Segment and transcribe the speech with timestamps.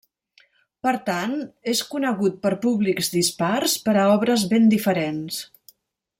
[0.85, 1.35] Per tant,
[1.73, 5.41] és conegut per públics dispars per a obres ben diferents.